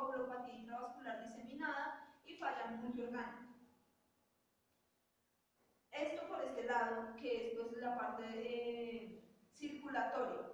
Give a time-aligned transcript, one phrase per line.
[0.00, 3.48] coagulopatía intravascular diseminada y falla multiorgánica.
[5.92, 10.48] Esto por este lado, que es pues, la parte eh, circulatoria.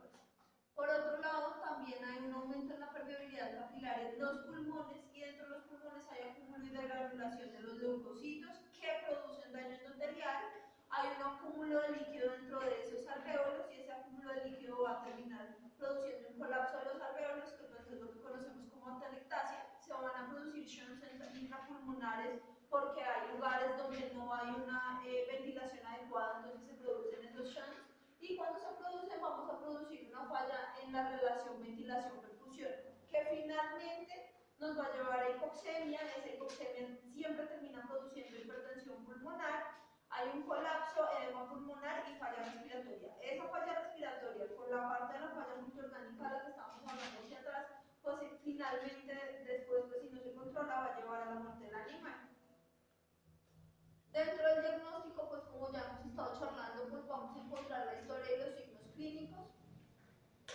[0.74, 5.20] Por otro lado, también hay un aumento en la permeabilidad capilar en los pulmones y
[5.20, 10.42] dentro de los pulmones hay acúmulo y degranulación de los leucocitos que producen daño endotelial.
[10.90, 15.00] Hay un acúmulo de líquido dentro de esos alveolos y ese acúmulo de líquido va
[15.00, 18.86] a terminar produciendo un colapso de los alveolos, que es lo que conocemos como
[20.66, 26.82] producir shunts intrapulmonares porque hay lugares donde no hay una eh, ventilación adecuada, entonces se
[26.82, 27.86] producen estos shunts.
[28.20, 32.72] Y cuando se producen vamos a producir una falla en la relación ventilación-perfusión,
[33.08, 39.76] que finalmente nos va a llevar a hipoxemia, esa hipoxemia siempre termina produciendo hipertensión pulmonar,
[40.10, 43.16] hay un colapso, edema pulmonar y falla respiratoria.
[43.20, 47.20] Esa falla respiratoria, por la parte de la falla multiorgánica de la que estamos hablando
[47.22, 47.66] hacia atrás,
[48.06, 51.74] pues finalmente después, pues, si no se controla, va a llevar a la muerte del
[51.74, 52.30] animal.
[54.12, 54.80] Dentro del
[55.24, 58.82] pues como ya hemos estado charlando, pues vamos a encontrar la historia y los signos
[58.94, 59.46] clínicos.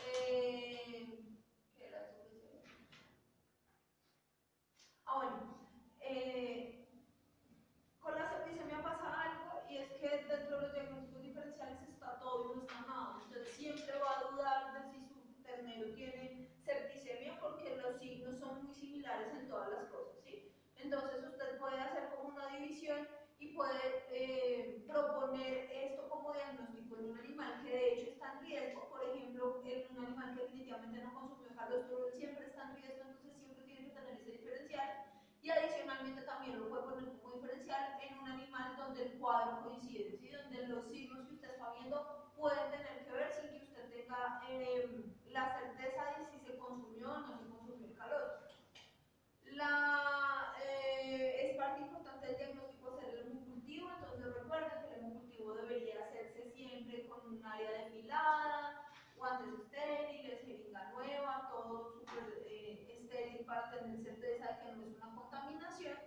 [0.04, 1.08] Eh,
[1.76, 2.62] ¿qué era esto que se-
[5.06, 5.58] Ah, bueno.
[6.00, 6.88] eh,
[8.00, 12.45] con la septicemia pasa algo y es que dentro de los diagnósticos diferenciales está todo
[12.52, 13.17] y no está nada.
[13.17, 18.64] Usted siempre va a dudar de si su ternero tiene septicemia porque los signos son
[18.64, 20.52] muy similares en todas las cosas, ¿sí?
[20.76, 23.08] Entonces usted puede hacer como una división
[23.39, 28.89] y puede eh, proponer esto como diagnóstico en un animal que de hecho está riesgo,
[28.89, 33.35] por ejemplo, en un animal que definitivamente no consumió calostro, siempre está en riesgo, entonces
[33.37, 34.89] siempre tiene que tener ese diferencial.
[35.41, 40.17] Y adicionalmente también lo puede poner como diferencial en un animal donde el cuadro coincide,
[40.17, 40.29] ¿sí?
[40.29, 44.43] donde los signos que usted está viendo pueden tener que ver sin que usted tenga
[44.49, 48.47] eh, la certeza de si se consumió o no se consumió el calostro.
[49.53, 55.53] La, eh, es parte importante del diagnóstico hacer el hemocultivo, entonces recuerden que el hemocultivo
[55.55, 57.08] debería hacerse siempre
[57.67, 58.86] área depilada,
[59.17, 64.98] guantes estériles, jeringa nueva, todo súper eh, estéril para tener certeza de que no es
[64.98, 65.98] una contaminación.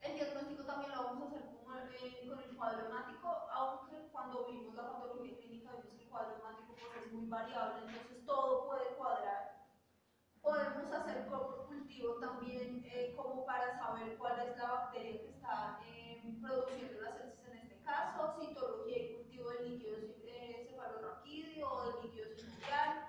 [0.00, 4.46] El diagnóstico también lo vamos a hacer con, eh, con el cuadro hemático, aunque cuando
[4.46, 8.66] vimos la patología clínica vimos que el cuadro hemático pues, es muy variable, entonces todo
[8.66, 9.66] puede cuadrar.
[10.42, 15.80] Podemos hacer por cultivo también eh, como para saber cuál es la bacteria que está
[15.86, 21.92] eh, produciendo las sepsis en este caso, citología y cultivo del líquido eh, cefalorraquídeo o
[21.92, 23.04] del líquido sinovial.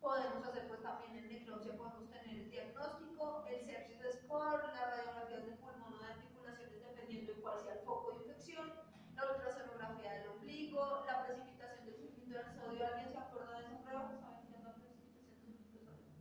[0.00, 5.44] Podemos hacer pues también en necropsia, podemos tener el diagnóstico, el sepsis score, las radiografías
[5.46, 8.72] de pulmón o de articulaciones dependiendo de cuál sea el foco de infección,
[9.16, 12.86] la ultrasonografía del ombligo, la precipitación del sulfito del sodio.
[12.86, 14.02] ¿Alguien se acuerda de esa prueba?
[14.20, 16.20] ¿Saben qué es la precipitación del sulfito del sodio?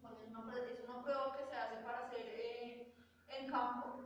[0.00, 2.94] Bueno, es una, pre- es una prueba que se hace para hacer eh,
[3.28, 4.00] en campo,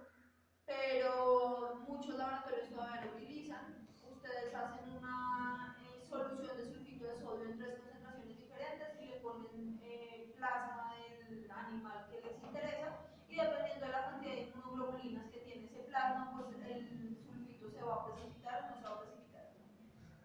[0.66, 3.86] pero muchos laboratorios todavía lo utilizan.
[4.10, 9.20] Ustedes hacen una eh, solución de sulfito de sodio en tres concentraciones diferentes y le
[9.20, 10.92] ponen eh, plasma
[11.28, 15.80] del animal que les interesa y dependiendo de la cantidad de inmunoglobulinas que tiene ese
[15.84, 16.88] plasma, pues el
[17.24, 19.48] sulfito se va a precipitar o no se va a precipitar.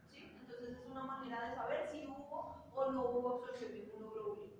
[0.09, 0.37] ¿Sí?
[0.41, 2.05] Entonces es una manera de saber si
[3.13, 4.53] hubo o no hubo absorción de inmunoglobulinas.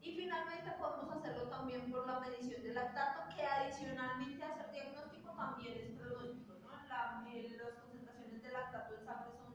[0.00, 5.30] Y finalmente podemos hacerlo también por la medición del lactato, que adicionalmente a ser diagnóstico
[5.32, 6.54] también es pronóstico.
[6.62, 6.68] ¿no?
[6.88, 9.54] La- eh, las concentraciones de lactato en sangre son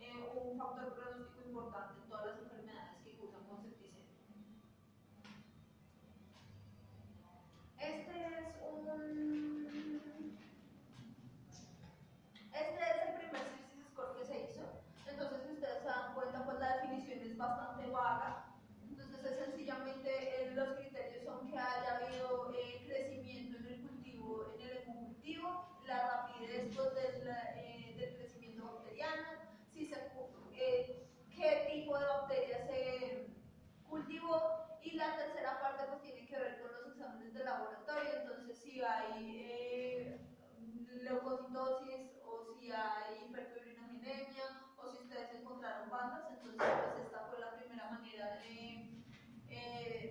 [0.00, 1.97] eh, un factor pronóstico importante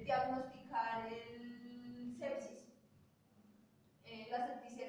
[0.08, 2.64] diagnosticar el sepsis,
[4.06, 4.87] eh, la septicemia.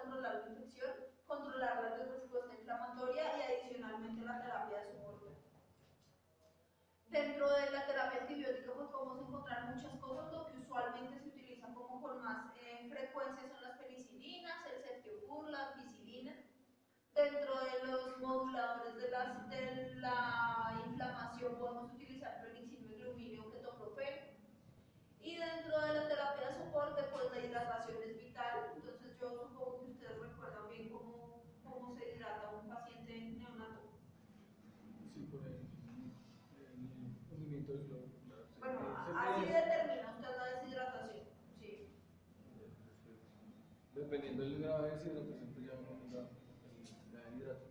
[0.00, 0.90] Controlar la infección,
[1.26, 5.34] controlar la respuesta inflamatoria y adicionalmente la terapia de soporte.
[7.06, 11.72] Dentro de la terapia antibiótica, pues podemos encontrar muchas cosas, lo que usualmente se utiliza
[11.74, 16.34] como con más eh, frecuencia son las penicilinas, el ceftiofur, la ampicilina.
[17.14, 24.26] Dentro de los moduladores de, las, de la inflamación podemos utilizar y gluminio, ketoprofeno.
[25.20, 28.72] Y dentro de la terapia de soporte, pues la hidratación es vital.
[28.76, 33.80] Entonces yo supongo que ustedes recuerdan bien cómo, cómo se hidrata un paciente neonato.
[35.14, 35.68] Sí, por el,
[37.54, 38.78] el Bueno,
[39.18, 41.26] así determina usted la deshidratación.
[41.58, 41.88] Sí.
[43.94, 47.66] Dependiendo del grado de deshidratación, pues ya uno mira el- la hidrata.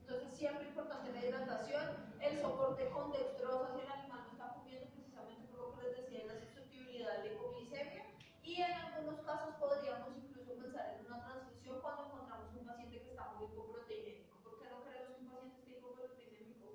[0.00, 1.84] Entonces siempre importante la hidratación,
[2.20, 5.96] el soporte con dextrosa si el animal no está comiendo precisamente por lo que les
[5.98, 8.04] decía de la susceptibilidad a la hipoglicemia
[8.42, 13.10] y en algunos casos podríamos incluso pensar en una transfusión cuando encontramos un paciente que
[13.10, 14.36] está muy hipoproteinémico.
[14.42, 16.66] ¿Por qué no queremos que un paciente esté hipoproteinémico?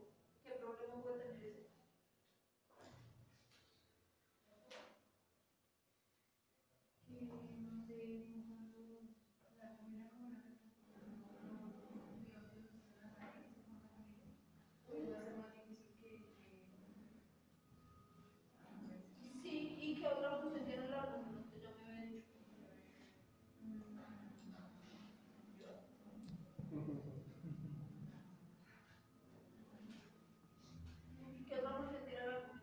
[0.43, 1.67] ¿Qué problema puede tener ese?
[19.41, 21.43] Sí, ¿y qué otra función tiene la hormona?
[21.51, 22.27] Que ya me había dicho.
[31.47, 32.61] ¿Qué otra función tiene la hormona?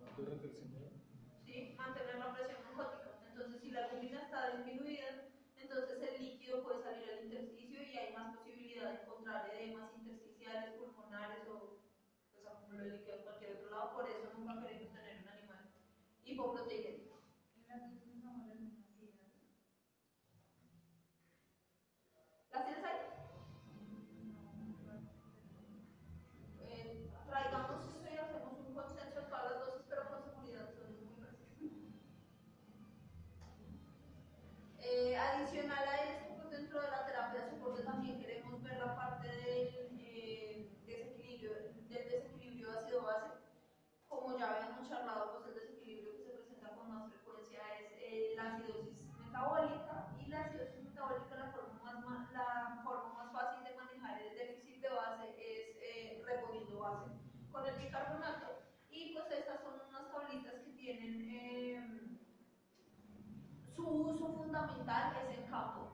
[0.00, 0.78] La autorretención, ¿no?
[1.46, 1.74] ¿sí?
[1.76, 3.10] mantener la presión oncótica.
[3.28, 5.06] Entonces, si la albúmina está disminuida,
[5.56, 8.12] entonces el líquido puede salir al intersticio y hay
[8.92, 11.78] encontrar edemas intersticiales, pulmonares o
[12.32, 13.92] pues, acúmulo de líquido en cualquier otro lado.
[13.94, 15.70] Por eso nunca queremos tener un animal
[16.24, 16.99] hipoproteinémico.
[49.30, 54.34] Metabólica y la acidosis metabólica la forma más, la forma más fácil de manejar el
[54.34, 57.10] déficit de base es eh, reponiendo base
[57.52, 62.18] con el bicarbonato y pues estas son unas tablitas que tienen em,
[63.76, 65.92] su uso fundamental es en campo.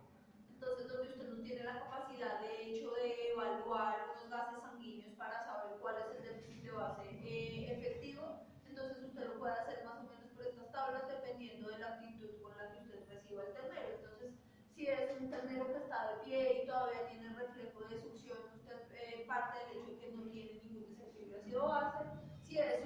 [0.48, 5.96] Entonces, donde usted no tiene la capacidad, de evaluar unos gases sanguíneos para saber cuál
[5.98, 10.30] es el déficit de base eh, efectivo, entonces usted lo puede hacer más o menos
[10.34, 13.88] por estas tablas dependiendo de la actitud con la que usted reciba el ternero.
[13.96, 14.34] Entonces,
[14.74, 19.24] si es un ternero que está de y todavía tiene reflejo de succión, usted eh,
[19.28, 22.04] parte del hecho que no tiene ningún desequilibrio ácido base.
[22.42, 22.85] Si es